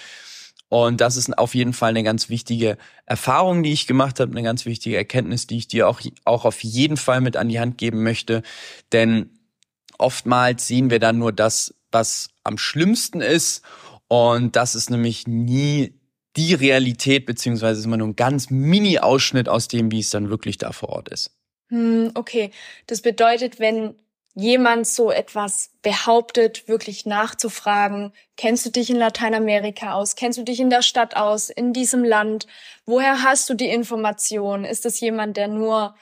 und 0.71 1.01
das 1.01 1.17
ist 1.17 1.39
auf 1.39 1.55
jeden 1.55 1.73
Fall 1.73 1.91
eine 1.91 2.03
ganz 2.03 2.29
wichtige 2.29 2.79
Erfahrung, 3.07 3.63
die 3.63 3.73
ich 3.73 3.87
gemacht 3.87 4.19
habe, 4.19 4.33
eine 4.33 4.43
ganz 4.43 4.65
wichtige 4.65 4.97
Erkenntnis, 4.97 5.47
die 5.47 5.59
ich 5.59 5.69
dir 5.69 5.89
auch, 5.89 6.01
auch 6.25 6.45
auf 6.45 6.65
jeden 6.65 6.97
Fall 6.97 7.21
mit 7.21 7.37
an 7.37 7.49
die 7.49 7.61
Hand 7.61 7.79
geben 7.79 8.03
möchte. 8.03 8.43
Denn 8.91 9.31
oftmals 9.99 10.67
sehen 10.67 10.91
wir 10.91 10.99
dann 10.99 11.19
nur 11.19 11.33
das, 11.33 11.75
was 11.95 12.29
am 12.43 12.59
schlimmsten 12.59 13.21
ist. 13.21 13.63
Und 14.09 14.57
das 14.57 14.75
ist 14.75 14.91
nämlich 14.91 15.27
nie 15.27 15.95
die 16.37 16.55
Realität, 16.55 17.27
beziehungsweise 17.27 17.81
ist 17.81 17.87
immer 17.87 17.97
nur 17.97 18.09
ein 18.09 18.17
ganz 18.17 18.51
Mini-Ausschnitt 18.51 19.49
aus 19.49 19.69
dem, 19.69 19.91
wie 19.91 20.01
es 20.01 20.11
dann 20.11 20.29
wirklich 20.29 20.59
da 20.59 20.73
vor 20.73 20.91
Ort 20.91 21.09
ist. 21.09 21.31
Hm, 21.71 22.11
okay. 22.15 22.51
Das 22.87 23.01
bedeutet, 23.01 23.59
wenn 23.61 23.95
jemand 24.35 24.87
so 24.87 25.13
etwas 25.13 25.71
behauptet, 25.83 26.67
wirklich 26.67 27.07
nachzufragen, 27.07 28.13
kennst 28.37 28.67
du 28.67 28.71
dich 28.71 28.91
in 28.91 28.97
Lateinamerika 28.97 29.95
aus? 29.95 30.17
Kennst 30.17 30.39
du 30.39 30.43
dich 30.43 30.59
in 30.59 30.71
der 30.71 30.83
Stadt 30.83 31.17
aus? 31.17 31.51
In 31.51 31.73
diesem 31.73 32.05
Land? 32.05 32.49
Woher 32.85 33.23
hast 33.23 33.49
du 33.49 33.55
die 33.55 33.69
Information? 33.69 34.65
Ist 34.65 34.87
es 34.87 34.99
jemand, 35.01 35.37
der 35.37 35.49
nur 35.49 35.95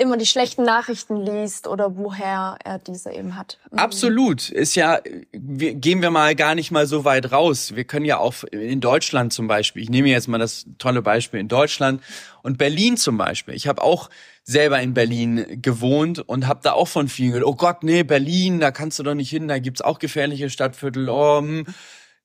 immer 0.00 0.16
die 0.16 0.26
schlechten 0.26 0.62
Nachrichten 0.62 1.16
liest 1.16 1.66
oder 1.66 1.96
woher 1.96 2.56
er 2.64 2.78
diese 2.78 3.12
eben 3.12 3.36
hat. 3.36 3.58
Mhm. 3.70 3.78
Absolut. 3.78 4.48
Ist 4.48 4.74
ja, 4.74 5.00
wir, 5.32 5.74
gehen 5.74 6.00
wir 6.00 6.10
mal 6.10 6.34
gar 6.34 6.54
nicht 6.54 6.70
mal 6.70 6.86
so 6.86 7.04
weit 7.04 7.32
raus. 7.32 7.76
Wir 7.76 7.84
können 7.84 8.06
ja 8.06 8.18
auch 8.18 8.44
in 8.44 8.80
Deutschland 8.80 9.32
zum 9.32 9.46
Beispiel, 9.46 9.82
ich 9.82 9.90
nehme 9.90 10.08
jetzt 10.08 10.26
mal 10.26 10.38
das 10.38 10.66
tolle 10.78 11.02
Beispiel 11.02 11.40
in 11.40 11.48
Deutschland 11.48 12.02
und 12.42 12.56
Berlin 12.56 12.96
zum 12.96 13.18
Beispiel. 13.18 13.54
Ich 13.54 13.68
habe 13.68 13.82
auch 13.82 14.08
selber 14.42 14.80
in 14.80 14.94
Berlin 14.94 15.60
gewohnt 15.62 16.18
und 16.18 16.46
habe 16.46 16.60
da 16.62 16.72
auch 16.72 16.88
von 16.88 17.08
vielen 17.08 17.32
gehört, 17.32 17.46
oh 17.46 17.54
Gott, 17.54 17.82
nee, 17.82 18.02
Berlin, 18.02 18.58
da 18.58 18.70
kannst 18.70 18.98
du 18.98 19.02
doch 19.02 19.14
nicht 19.14 19.30
hin, 19.30 19.48
da 19.48 19.58
gibt's 19.58 19.82
auch 19.82 19.98
gefährliche 19.98 20.48
Stadtviertel. 20.48 21.08
Oh, 21.08 21.40
hm. 21.40 21.66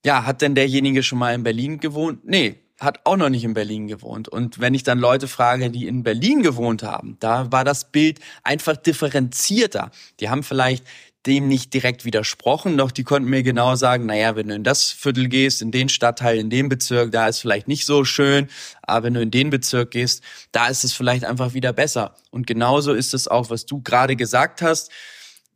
ja, 0.05 0.25
hat 0.25 0.41
denn 0.41 0.55
derjenige 0.55 1.03
schon 1.03 1.19
mal 1.19 1.35
in 1.35 1.43
Berlin 1.43 1.79
gewohnt? 1.79 2.25
Nee, 2.25 2.64
hat 2.79 2.99
auch 3.05 3.15
noch 3.15 3.29
nicht 3.29 3.43
in 3.43 3.53
Berlin 3.53 3.87
gewohnt. 3.87 4.27
Und 4.27 4.59
wenn 4.59 4.73
ich 4.73 4.83
dann 4.83 4.99
Leute 4.99 5.27
frage, 5.27 5.69
die 5.69 5.87
in 5.87 6.03
Berlin 6.03 6.43
gewohnt 6.43 6.83
haben, 6.83 7.17
da 7.19 7.51
war 7.51 7.63
das 7.63 7.91
Bild 7.91 8.19
einfach 8.43 8.75
differenzierter. 8.75 9.91
Die 10.19 10.29
haben 10.29 10.43
vielleicht 10.43 10.83
dem 11.25 11.47
nicht 11.47 11.73
direkt 11.73 12.05
widersprochen, 12.05 12.77
doch 12.77 12.91
die 12.91 13.03
konnten 13.03 13.29
mir 13.29 13.41
genau 13.41 13.75
sagen, 13.75 14.05
naja, 14.05 14.35
wenn 14.35 14.49
du 14.49 14.55
in 14.55 14.63
das 14.63 14.91
Viertel 14.91 15.27
gehst, 15.27 15.61
in 15.61 15.71
den 15.71 15.89
Stadtteil, 15.89 16.37
in 16.37 16.49
den 16.49 16.69
Bezirk, 16.69 17.11
da 17.11 17.27
ist 17.27 17.39
vielleicht 17.39 17.67
nicht 17.67 17.85
so 17.85 18.05
schön, 18.05 18.47
aber 18.83 19.05
wenn 19.05 19.15
du 19.15 19.21
in 19.21 19.31
den 19.31 19.49
Bezirk 19.49 19.91
gehst, 19.91 20.21
da 20.51 20.67
ist 20.67 20.83
es 20.83 20.93
vielleicht 20.93 21.25
einfach 21.25 21.53
wieder 21.53 21.73
besser. 21.73 22.15
Und 22.29 22.45
genauso 22.45 22.93
ist 22.93 23.13
es 23.13 23.27
auch, 23.27 23.49
was 23.49 23.65
du 23.65 23.81
gerade 23.81 24.15
gesagt 24.15 24.61
hast. 24.61 24.91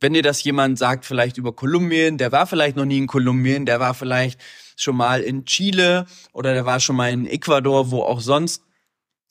Wenn 0.00 0.14
dir 0.14 0.22
das 0.22 0.42
jemand 0.42 0.78
sagt, 0.78 1.04
vielleicht 1.04 1.36
über 1.36 1.52
Kolumbien, 1.52 2.18
der 2.18 2.32
war 2.32 2.46
vielleicht 2.46 2.76
noch 2.76 2.86
nie 2.86 2.98
in 2.98 3.06
Kolumbien, 3.06 3.66
der 3.66 3.80
war 3.80 3.94
vielleicht 3.94 4.40
schon 4.82 4.96
mal 4.96 5.20
in 5.20 5.44
Chile 5.44 6.06
oder 6.32 6.54
der 6.54 6.66
war 6.66 6.80
schon 6.80 6.96
mal 6.96 7.10
in 7.10 7.26
Ecuador, 7.26 7.90
wo 7.90 8.02
auch 8.02 8.20
sonst. 8.20 8.62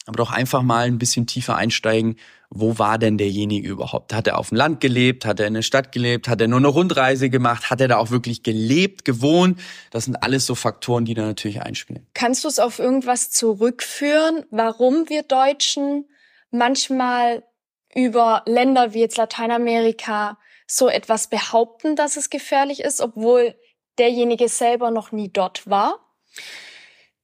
Aber 0.05 0.17
doch 0.17 0.31
einfach 0.31 0.63
mal 0.63 0.87
ein 0.87 0.97
bisschen 0.97 1.27
tiefer 1.27 1.55
einsteigen. 1.55 2.15
Wo 2.49 2.79
war 2.79 2.97
denn 2.97 3.19
derjenige 3.19 3.69
überhaupt? 3.69 4.11
Hat 4.11 4.25
er 4.25 4.39
auf 4.39 4.49
dem 4.49 4.57
Land 4.57 4.81
gelebt? 4.81 5.23
Hat 5.23 5.39
er 5.39 5.45
in 5.45 5.53
der 5.53 5.61
Stadt 5.61 5.91
gelebt? 5.91 6.27
Hat 6.27 6.41
er 6.41 6.47
nur 6.47 6.57
eine 6.57 6.67
Rundreise 6.67 7.29
gemacht? 7.29 7.69
Hat 7.69 7.79
er 7.79 7.87
da 7.87 7.97
auch 7.97 8.09
wirklich 8.09 8.41
gelebt, 8.41 9.05
gewohnt? 9.05 9.59
Das 9.91 10.05
sind 10.05 10.15
alles 10.23 10.47
so 10.47 10.55
Faktoren, 10.55 11.05
die 11.05 11.13
da 11.13 11.21
natürlich 11.21 11.61
einspielen. 11.61 12.07
Kannst 12.15 12.43
du 12.43 12.47
es 12.47 12.57
auf 12.57 12.79
irgendwas 12.79 13.29
zurückführen, 13.29 14.45
warum 14.49 15.09
wir 15.09 15.21
Deutschen 15.21 16.05
manchmal 16.49 17.43
über 17.93 18.41
Länder 18.47 18.95
wie 18.95 19.01
jetzt 19.01 19.17
Lateinamerika 19.17 20.39
so 20.65 20.87
etwas 20.89 21.29
behaupten, 21.29 21.95
dass 21.95 22.17
es 22.17 22.29
gefährlich 22.29 22.79
ist, 22.79 23.01
obwohl 23.01 23.55
derjenige 23.99 24.47
selber 24.49 24.91
noch 24.91 25.11
nie 25.11 25.29
dort 25.29 25.69
war? 25.69 25.99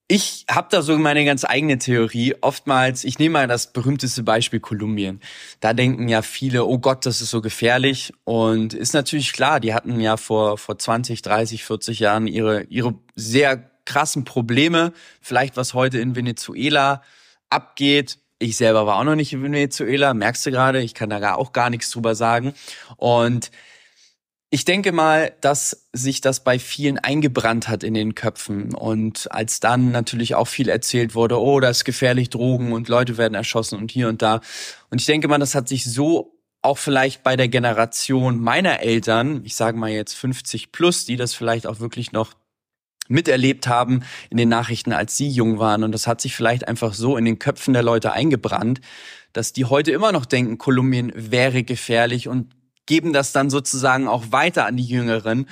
Ich 0.07 0.45
habe 0.47 0.67
da 0.69 0.83
so 0.83 0.95
meine 0.99 1.25
ganz 1.25 1.45
eigene 1.45 1.79
Theorie. 1.79 2.35
Oftmals, 2.41 3.03
ich 3.05 3.17
nehme 3.17 3.33
mal 3.33 3.47
das 3.47 3.73
berühmteste 3.73 4.21
Beispiel 4.21 4.59
Kolumbien. 4.59 5.19
Da 5.61 5.73
denken 5.73 6.07
ja 6.09 6.21
viele, 6.21 6.65
oh 6.65 6.77
Gott, 6.77 7.07
das 7.07 7.21
ist 7.21 7.31
so 7.31 7.41
gefährlich. 7.41 8.13
Und 8.23 8.75
ist 8.75 8.93
natürlich 8.93 9.33
klar, 9.33 9.59
die 9.59 9.73
hatten 9.73 9.99
ja 9.99 10.17
vor, 10.17 10.59
vor 10.59 10.77
20, 10.77 11.23
30, 11.23 11.63
40 11.63 11.99
Jahren 11.99 12.27
ihre, 12.27 12.63
ihre 12.65 12.93
sehr 13.15 13.71
krassen 13.85 14.25
Probleme. 14.25 14.93
Vielleicht 15.21 15.57
was 15.57 15.73
heute 15.73 15.97
in 15.97 16.15
Venezuela 16.15 17.01
abgeht. 17.49 18.19
Ich 18.37 18.57
selber 18.57 18.85
war 18.85 18.97
auch 18.99 19.05
noch 19.05 19.15
nicht 19.15 19.33
in 19.33 19.41
Venezuela, 19.41 20.13
merkst 20.13 20.45
du 20.45 20.51
gerade, 20.51 20.81
ich 20.81 20.93
kann 20.93 21.09
da 21.09 21.19
gar 21.19 21.39
auch 21.39 21.51
gar 21.51 21.71
nichts 21.71 21.89
drüber 21.89 22.13
sagen. 22.13 22.53
Und 22.97 23.49
ich 24.55 24.63
denke 24.63 24.93
mal, 24.93 25.33
dass 25.41 25.85
sich 25.91 26.21
das 26.21 26.41
bei 26.41 26.59
vielen 26.59 26.97
eingebrannt 26.97 27.67
hat 27.67 27.83
in 27.83 27.93
den 27.93 28.15
Köpfen. 28.15 28.73
Und 28.73 29.29
als 29.29 29.59
dann 29.59 29.91
natürlich 29.91 30.33
auch 30.33 30.47
viel 30.47 30.69
erzählt 30.69 31.13
wurde, 31.13 31.37
oh, 31.41 31.59
das 31.59 31.79
ist 31.79 31.83
gefährlich, 31.83 32.29
Drogen 32.29 32.71
und 32.71 32.87
Leute 32.87 33.17
werden 33.17 33.33
erschossen 33.33 33.77
und 33.77 33.91
hier 33.91 34.07
und 34.07 34.21
da. 34.21 34.39
Und 34.89 35.01
ich 35.01 35.07
denke 35.07 35.27
mal, 35.27 35.39
das 35.39 35.55
hat 35.55 35.67
sich 35.67 35.83
so 35.83 36.39
auch 36.61 36.77
vielleicht 36.77 37.21
bei 37.21 37.35
der 37.35 37.49
Generation 37.49 38.39
meiner 38.39 38.79
Eltern, 38.79 39.41
ich 39.43 39.55
sage 39.55 39.77
mal 39.77 39.89
jetzt 39.89 40.13
50 40.13 40.71
plus, 40.71 41.03
die 41.03 41.17
das 41.17 41.33
vielleicht 41.33 41.67
auch 41.67 41.81
wirklich 41.81 42.13
noch 42.13 42.31
miterlebt 43.09 43.67
haben 43.67 44.03
in 44.29 44.37
den 44.37 44.47
Nachrichten, 44.47 44.93
als 44.93 45.17
sie 45.17 45.27
jung 45.27 45.59
waren. 45.59 45.83
Und 45.83 45.91
das 45.91 46.07
hat 46.07 46.21
sich 46.21 46.33
vielleicht 46.33 46.65
einfach 46.65 46.93
so 46.93 47.17
in 47.17 47.25
den 47.25 47.39
Köpfen 47.39 47.73
der 47.73 47.83
Leute 47.83 48.13
eingebrannt, 48.13 48.79
dass 49.33 49.51
die 49.51 49.65
heute 49.65 49.91
immer 49.91 50.13
noch 50.13 50.25
denken, 50.25 50.57
Kolumbien 50.57 51.11
wäre 51.13 51.63
gefährlich 51.63 52.29
und 52.29 52.55
geben 52.85 53.13
das 53.13 53.31
dann 53.31 53.49
sozusagen 53.49 54.07
auch 54.07 54.31
weiter 54.31 54.65
an 54.65 54.77
die 54.77 54.85
Jüngeren. 54.85 55.49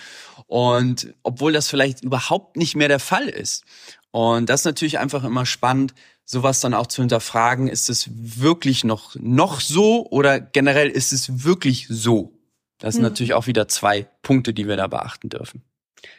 Und 0.47 1.13
obwohl 1.23 1.53
das 1.53 1.69
vielleicht 1.69 2.03
überhaupt 2.03 2.57
nicht 2.57 2.75
mehr 2.75 2.87
der 2.87 2.99
Fall 2.99 3.27
ist. 3.27 3.63
Und 4.11 4.49
das 4.49 4.61
ist 4.61 4.65
natürlich 4.65 4.99
einfach 4.99 5.23
immer 5.23 5.45
spannend, 5.45 5.93
sowas 6.25 6.59
dann 6.59 6.73
auch 6.73 6.87
zu 6.87 7.01
hinterfragen. 7.01 7.67
Ist 7.67 7.89
es 7.89 8.09
wirklich 8.13 8.83
noch, 8.83 9.15
noch 9.15 9.59
so 9.59 10.07
oder 10.09 10.39
generell 10.39 10.89
ist 10.89 11.11
es 11.13 11.43
wirklich 11.43 11.87
so? 11.89 12.37
Das 12.77 12.95
sind 12.95 13.03
hm. 13.03 13.09
natürlich 13.09 13.33
auch 13.33 13.47
wieder 13.47 13.67
zwei 13.67 14.07
Punkte, 14.21 14.53
die 14.53 14.67
wir 14.67 14.77
da 14.77 14.87
beachten 14.87 15.29
dürfen. 15.29 15.63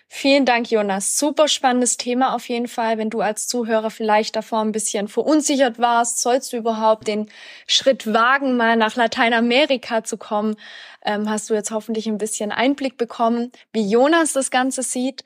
Vielen 0.09 0.47
Dank, 0.47 0.71
Jonas. 0.71 1.19
Super 1.19 1.49
spannendes 1.49 1.97
Thema 1.97 2.35
auf 2.35 2.49
jeden 2.49 2.69
Fall. 2.69 2.99
Wenn 2.99 3.11
du 3.11 3.21
als 3.21 3.49
Zuhörer 3.49 3.91
vielleicht 3.91 4.37
davor 4.37 4.61
ein 4.61 4.73
bisschen 4.73 5.09
verunsichert 5.09 5.79
warst, 5.79 6.21
sollst 6.21 6.53
du 6.53 6.57
überhaupt 6.57 7.09
den 7.09 7.29
Schritt 7.67 8.13
wagen, 8.13 8.57
mal 8.57 8.77
nach 8.77 8.97
Lateinamerika 8.97 10.05
zu 10.05 10.17
kommen, 10.17 10.57
ähm, 11.05 11.29
hast 11.29 11.51
du 11.51 11.55
jetzt 11.55 11.73
hoffentlich 11.73 12.07
ein 12.07 12.19
bisschen 12.19 12.53
Einblick 12.53 12.97
bekommen, 12.97 13.51
wie 13.73 13.89
Jonas 13.89 14.33
das 14.33 14.51
Ganze 14.51 14.83
sieht. 14.83 15.25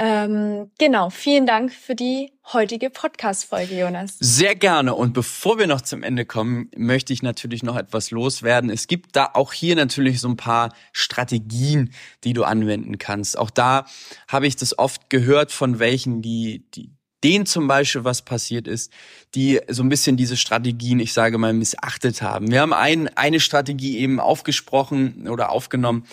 Ähm, 0.00 0.70
genau, 0.78 1.10
vielen 1.10 1.44
Dank 1.44 1.72
für 1.72 1.96
die 1.96 2.32
heutige 2.52 2.88
Podcast-Folge, 2.88 3.80
Jonas. 3.80 4.16
Sehr 4.20 4.54
gerne. 4.54 4.94
Und 4.94 5.12
bevor 5.12 5.58
wir 5.58 5.66
noch 5.66 5.80
zum 5.80 6.04
Ende 6.04 6.24
kommen, 6.24 6.70
möchte 6.76 7.12
ich 7.12 7.22
natürlich 7.22 7.64
noch 7.64 7.76
etwas 7.76 8.12
loswerden. 8.12 8.70
Es 8.70 8.86
gibt 8.86 9.16
da 9.16 9.30
auch 9.34 9.52
hier 9.52 9.74
natürlich 9.74 10.20
so 10.20 10.28
ein 10.28 10.36
paar 10.36 10.72
Strategien, 10.92 11.92
die 12.22 12.32
du 12.32 12.44
anwenden 12.44 12.98
kannst. 12.98 13.36
Auch 13.36 13.50
da 13.50 13.86
habe 14.28 14.46
ich 14.46 14.54
das 14.54 14.78
oft 14.78 15.10
gehört 15.10 15.50
von 15.50 15.80
welchen, 15.80 16.22
die, 16.22 16.64
die 16.74 16.92
denen 17.24 17.46
zum 17.46 17.66
Beispiel 17.66 18.04
was 18.04 18.22
passiert 18.22 18.68
ist, 18.68 18.92
die 19.34 19.60
so 19.68 19.82
ein 19.82 19.88
bisschen 19.88 20.16
diese 20.16 20.36
Strategien, 20.36 21.00
ich 21.00 21.12
sage 21.12 21.38
mal, 21.38 21.52
missachtet 21.52 22.22
haben. 22.22 22.50
Wir 22.50 22.60
haben 22.60 22.72
ein, 22.72 23.08
eine 23.16 23.40
Strategie 23.40 23.98
eben 23.98 24.20
aufgesprochen 24.20 25.28
oder 25.28 25.50
aufgenommen, 25.50 26.06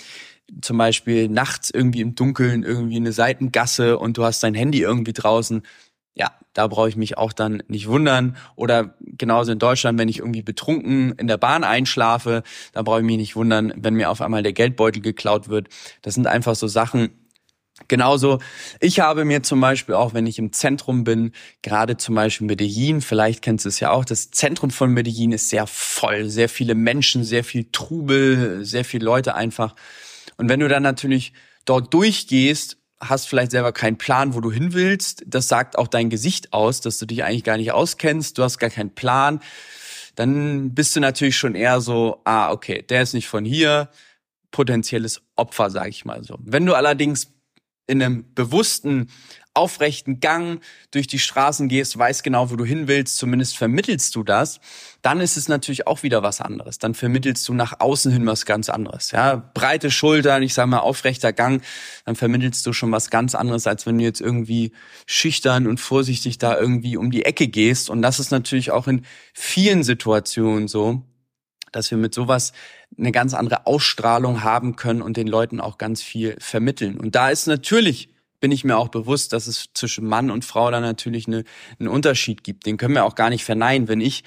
zum 0.61 0.77
Beispiel 0.77 1.27
nachts 1.29 1.69
irgendwie 1.69 2.01
im 2.01 2.15
Dunkeln 2.15 2.63
irgendwie 2.63 2.97
eine 2.97 3.11
Seitengasse 3.11 3.97
und 3.97 4.17
du 4.17 4.23
hast 4.23 4.43
dein 4.43 4.53
Handy 4.53 4.81
irgendwie 4.81 5.13
draußen. 5.13 5.63
Ja, 6.13 6.31
da 6.53 6.67
brauche 6.67 6.87
ich 6.87 6.95
mich 6.95 7.17
auch 7.17 7.33
dann 7.33 7.61
nicht 7.67 7.87
wundern. 7.87 8.37
Oder 8.55 8.95
genauso 9.01 9.51
in 9.51 9.59
Deutschland, 9.59 9.99
wenn 9.99 10.07
ich 10.07 10.19
irgendwie 10.19 10.43
betrunken 10.43 11.13
in 11.13 11.27
der 11.27 11.37
Bahn 11.37 11.63
einschlafe, 11.63 12.43
da 12.73 12.83
brauche 12.83 12.99
ich 12.99 13.05
mich 13.05 13.17
nicht 13.17 13.35
wundern, 13.35 13.73
wenn 13.75 13.95
mir 13.95 14.09
auf 14.09 14.21
einmal 14.21 14.43
der 14.43 14.53
Geldbeutel 14.53 15.01
geklaut 15.01 15.49
wird. 15.49 15.67
Das 16.01 16.13
sind 16.13 16.27
einfach 16.27 16.55
so 16.55 16.67
Sachen, 16.67 17.09
Genauso, 17.89 18.39
ich 18.79 19.01
habe 19.01 19.25
mir 19.25 19.43
zum 19.43 19.59
Beispiel 19.59 19.95
auch, 19.95 20.13
wenn 20.13 20.27
ich 20.27 20.39
im 20.39 20.53
Zentrum 20.53 21.03
bin, 21.03 21.33
gerade 21.61 21.97
zum 21.97 22.15
Beispiel 22.15 22.47
Medellin, 22.47 23.01
vielleicht 23.01 23.41
kennst 23.41 23.65
du 23.65 23.69
es 23.69 23.81
ja 23.81 23.91
auch, 23.91 24.05
das 24.05 24.31
Zentrum 24.31 24.71
von 24.71 24.93
Medellin 24.93 25.33
ist 25.33 25.49
sehr 25.49 25.67
voll, 25.67 26.29
sehr 26.29 26.47
viele 26.47 26.73
Menschen, 26.73 27.25
sehr 27.25 27.43
viel 27.43 27.67
Trubel, 27.73 28.63
sehr 28.63 28.85
viele 28.85 29.03
Leute 29.03 29.35
einfach. 29.35 29.75
Und 30.37 30.49
wenn 30.49 30.59
du 30.59 30.67
dann 30.67 30.83
natürlich 30.83 31.33
dort 31.65 31.93
durchgehst, 31.93 32.77
hast 32.99 33.27
vielleicht 33.27 33.51
selber 33.51 33.71
keinen 33.71 33.97
Plan, 33.97 34.33
wo 34.33 34.41
du 34.41 34.51
hin 34.51 34.73
willst. 34.73 35.23
Das 35.27 35.47
sagt 35.47 35.77
auch 35.77 35.87
dein 35.87 36.09
Gesicht 36.09 36.53
aus, 36.53 36.81
dass 36.81 36.97
du 36.97 37.05
dich 37.05 37.23
eigentlich 37.23 37.43
gar 37.43 37.57
nicht 37.57 37.71
auskennst. 37.71 38.37
Du 38.37 38.43
hast 38.43 38.57
gar 38.57 38.69
keinen 38.69 38.95
Plan. 38.95 39.41
Dann 40.15 40.73
bist 40.73 40.95
du 40.95 40.99
natürlich 40.99 41.37
schon 41.37 41.55
eher 41.55 41.81
so, 41.81 42.21
ah, 42.23 42.51
okay, 42.51 42.81
der 42.81 43.01
ist 43.01 43.13
nicht 43.13 43.27
von 43.27 43.43
hier. 43.43 43.89
Potenzielles 44.51 45.21
Opfer, 45.35 45.69
sag 45.69 45.89
ich 45.89 46.05
mal 46.05 46.23
so. 46.23 46.37
Wenn 46.41 46.65
du 46.65 46.73
allerdings 46.73 47.34
in 47.87 48.01
einem 48.01 48.25
bewussten 48.33 49.09
aufrechten 49.55 50.19
Gang 50.19 50.61
durch 50.91 51.07
die 51.07 51.19
Straßen 51.19 51.69
gehst, 51.69 51.97
weißt 51.97 52.23
genau, 52.23 52.51
wo 52.51 52.55
du 52.55 52.65
hin 52.65 52.87
willst, 52.87 53.17
zumindest 53.17 53.57
vermittelst 53.57 54.13
du 54.15 54.23
das, 54.23 54.59
dann 55.01 55.21
ist 55.21 55.37
es 55.37 55.47
natürlich 55.47 55.87
auch 55.87 56.03
wieder 56.03 56.23
was 56.23 56.41
anderes. 56.41 56.77
Dann 56.77 56.93
vermittelst 56.93 57.47
du 57.47 57.53
nach 57.53 57.79
außen 57.79 58.11
hin 58.11 58.25
was 58.25 58.45
ganz 58.45 58.69
anderes. 58.69 59.11
Ja, 59.11 59.35
breite 59.53 59.91
Schultern, 59.91 60.43
ich 60.43 60.53
sage 60.53 60.67
mal 60.67 60.79
aufrechter 60.79 61.31
Gang, 61.31 61.63
dann 62.05 62.15
vermittelst 62.15 62.65
du 62.65 62.73
schon 62.73 62.91
was 62.91 63.09
ganz 63.09 63.33
anderes, 63.33 63.65
als 63.65 63.85
wenn 63.85 63.97
du 63.97 64.03
jetzt 64.03 64.21
irgendwie 64.21 64.73
schüchtern 65.05 65.67
und 65.67 65.79
vorsichtig 65.79 66.37
da 66.37 66.57
irgendwie 66.59 66.97
um 66.97 67.09
die 67.09 67.23
Ecke 67.25 67.47
gehst. 67.47 67.89
Und 67.89 68.01
das 68.01 68.19
ist 68.19 68.31
natürlich 68.31 68.71
auch 68.71 68.87
in 68.87 69.05
vielen 69.33 69.83
Situationen 69.83 70.67
so, 70.67 71.03
dass 71.75 71.91
wir 71.91 71.97
mit 71.97 72.13
sowas 72.13 72.53
eine 72.97 73.11
ganz 73.11 73.33
andere 73.33 73.67
Ausstrahlung 73.67 74.43
haben 74.43 74.75
können 74.75 75.01
und 75.01 75.17
den 75.17 75.27
Leuten 75.27 75.59
auch 75.59 75.77
ganz 75.77 76.01
viel 76.01 76.35
vermitteln. 76.39 76.97
Und 76.97 77.15
da 77.15 77.29
ist 77.29 77.47
natürlich 77.47 78.09
bin 78.41 78.51
ich 78.51 78.63
mir 78.63 78.77
auch 78.77 78.89
bewusst, 78.89 79.33
dass 79.33 79.47
es 79.47 79.69
zwischen 79.73 80.05
Mann 80.05 80.29
und 80.29 80.45
Frau 80.45 80.69
da 80.69 80.79
natürlich 80.79 81.25
eine, 81.25 81.45
einen 81.79 81.87
Unterschied 81.87 82.43
gibt. 82.43 82.65
Den 82.65 82.77
können 82.77 82.93
wir 82.93 83.05
auch 83.05 83.15
gar 83.15 83.29
nicht 83.31 83.43
verneinen. 83.43 83.87
Wenn 83.87 84.01
ich 84.01 84.23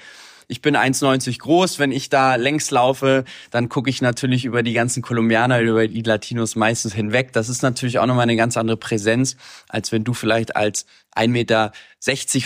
Ich 0.51 0.63
bin 0.63 0.75
1,90 0.75 1.37
groß. 1.37 1.77
Wenn 1.77 1.91
ich 1.91 2.09
da 2.09 2.33
längs 2.33 2.71
laufe, 2.71 3.23
dann 3.51 3.69
gucke 3.69 3.87
ich 3.87 4.01
natürlich 4.01 4.45
über 4.45 4.63
die 4.63 4.73
ganzen 4.73 5.03
Kolumbianer, 5.03 5.61
über 5.61 5.87
die 5.87 6.01
Latinos 6.01 6.55
meistens 6.55 6.91
hinweg. 6.91 7.33
Das 7.33 7.49
ist 7.49 7.61
natürlich 7.61 7.99
auch 7.99 8.07
nochmal 8.07 8.23
eine 8.23 8.35
ganz 8.35 8.57
andere 8.57 8.75
Präsenz, 8.75 9.37
als 9.67 9.91
wenn 9.91 10.03
du 10.03 10.15
vielleicht 10.15 10.55
als 10.55 10.87
1,60 11.15 11.27
Meter 11.27 11.71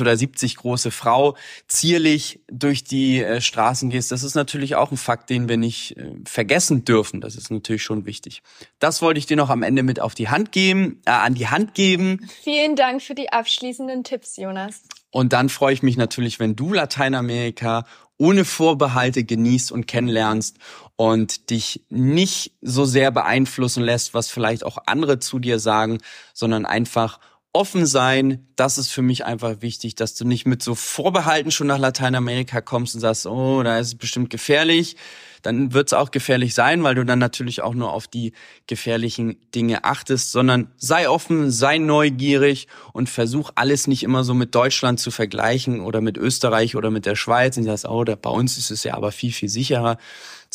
oder 0.01 0.17
70 0.17 0.57
große 0.57 0.91
Frau 0.91 1.37
zierlich 1.69 2.41
durch 2.51 2.83
die 2.83 3.23
äh, 3.23 3.39
Straßen 3.39 3.89
gehst. 3.89 4.11
Das 4.11 4.23
ist 4.23 4.35
natürlich 4.35 4.75
auch 4.75 4.91
ein 4.91 4.97
Fakt, 4.97 5.29
den 5.29 5.47
wir 5.47 5.55
nicht 5.55 5.95
äh, 5.95 6.11
vergessen 6.25 6.83
dürfen. 6.83 7.21
Das 7.21 7.37
ist 7.37 7.51
natürlich 7.51 7.83
schon 7.83 8.05
wichtig. 8.05 8.41
Das 8.79 9.01
wollte 9.01 9.17
ich 9.17 9.27
dir 9.27 9.37
noch 9.37 9.49
am 9.49 9.63
Ende 9.63 9.81
mit 9.81 10.01
auf 10.01 10.13
die 10.13 10.27
Hand 10.27 10.51
geben, 10.51 11.01
äh, 11.05 11.11
an 11.11 11.35
die 11.35 11.47
Hand 11.47 11.73
geben. 11.73 12.29
Vielen 12.43 12.75
Dank 12.75 13.01
für 13.01 13.15
die 13.15 13.31
abschließenden 13.31 14.03
Tipps, 14.03 14.35
Jonas. 14.35 14.81
Und 15.13 15.31
dann 15.31 15.49
freue 15.49 15.75
ich 15.75 15.83
mich 15.83 15.95
natürlich, 15.95 16.39
wenn 16.39 16.55
du 16.55 16.73
Lateinamerika 16.73 17.85
ohne 18.17 18.45
Vorbehalte 18.45 19.23
genießt 19.23 19.71
und 19.71 19.85
kennenlernst 19.85 20.57
und 20.95 21.51
dich 21.51 21.85
nicht 21.89 22.53
so 22.61 22.83
sehr 22.85 23.11
beeinflussen 23.11 23.83
lässt, 23.83 24.15
was 24.15 24.31
vielleicht 24.31 24.65
auch 24.65 24.79
andere 24.87 25.19
zu 25.19 25.37
dir 25.37 25.59
sagen, 25.59 25.99
sondern 26.33 26.65
einfach 26.65 27.19
offen 27.53 27.85
sein, 27.85 28.47
das 28.55 28.79
ist 28.79 28.89
für 28.89 29.03
mich 29.03 29.25
einfach 29.25 29.61
wichtig, 29.61 29.93
dass 29.93 30.15
du 30.15 30.25
nicht 30.25 30.47
mit 30.47 30.63
so 30.63 30.73
Vorbehalten 30.73 31.51
schon 31.51 31.67
nach 31.67 31.77
Lateinamerika 31.77 32.61
kommst 32.61 32.95
und 32.95 33.01
sagst, 33.01 33.27
oh, 33.27 33.61
da 33.61 33.77
ist 33.77 33.87
es 33.87 33.95
bestimmt 33.95 34.31
gefährlich. 34.31 34.97
Dann 35.43 35.73
wird 35.73 35.89
es 35.89 35.93
auch 35.93 36.09
gefährlich 36.09 36.55
sein, 36.55 36.83
weil 36.83 36.95
du 36.95 37.05
dann 37.05 37.19
natürlich 37.19 37.61
auch 37.61 37.73
nur 37.73 37.93
auf 37.93 38.07
die 38.07 38.31
gefährlichen 38.65 39.35
Dinge 39.53 39.83
achtest, 39.83 40.31
sondern 40.31 40.71
sei 40.77 41.07
offen, 41.07 41.51
sei 41.51 41.77
neugierig 41.77 42.67
und 42.91 43.09
versuch 43.09 43.51
alles 43.55 43.85
nicht 43.85 44.03
immer 44.03 44.23
so 44.23 44.33
mit 44.33 44.55
Deutschland 44.55 44.99
zu 44.99 45.11
vergleichen 45.11 45.81
oder 45.81 46.01
mit 46.01 46.17
Österreich 46.17 46.75
oder 46.75 46.89
mit 46.91 47.05
der 47.05 47.15
Schweiz 47.15 47.57
und 47.57 47.65
sagst, 47.65 47.87
oh, 47.87 48.03
da, 48.03 48.15
bei 48.15 48.29
uns 48.29 48.57
ist 48.57 48.71
es 48.71 48.83
ja 48.83 48.95
aber 48.95 49.11
viel, 49.11 49.33
viel 49.33 49.49
sicherer 49.49 49.97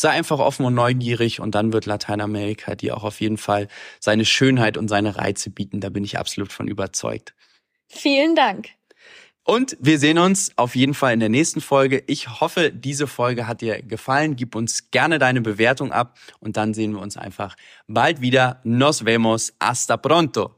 sei 0.01 0.11
einfach 0.11 0.39
offen 0.39 0.65
und 0.65 0.75
neugierig 0.75 1.41
und 1.41 1.55
dann 1.55 1.73
wird 1.73 1.87
Lateinamerika 1.87 2.75
dir 2.75 2.97
auch 2.97 3.05
auf 3.05 3.21
jeden 3.21 3.39
Fall 3.39 3.69
seine 4.01 4.25
Schönheit 4.25 4.77
und 4.77 4.89
seine 4.89 5.17
Reize 5.17 5.51
bieten. 5.51 5.81
Da 5.81 5.89
bin 5.89 6.05
ich 6.05 6.19
absolut 6.19 6.53
von 6.53 6.69
überzeugt. 6.69 7.35
Vielen 7.89 8.35
Dank. 8.35 8.69
Und 9.45 9.79
wir 9.81 9.99
sehen 9.99 10.19
uns 10.19 10.53
auf 10.57 10.77
jeden 10.77 10.93
Fall 10.93 11.15
in 11.15 11.21
der 11.21 11.31
nächsten 11.31 11.63
Folge. 11.63 12.05
Ich 12.07 12.41
hoffe, 12.41 12.71
diese 12.71 13.07
Folge 13.07 13.47
hat 13.47 13.63
dir 13.63 13.81
gefallen. 13.81 14.37
Gib 14.37 14.55
uns 14.55 14.91
gerne 14.91 15.19
deine 15.19 15.41
Bewertung 15.41 15.91
ab 15.91 16.19
und 16.39 16.59
dann 16.59 16.75
sehen 16.75 16.93
wir 16.93 17.01
uns 17.01 17.17
einfach 17.17 17.57
bald 17.87 18.21
wieder. 18.21 18.61
Nos 18.63 19.07
vemos. 19.07 19.55
Hasta 19.59 19.97
pronto. 19.97 20.58